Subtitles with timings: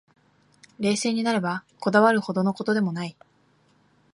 [0.79, 3.15] 冷静になれば、こだわるほどの事でもない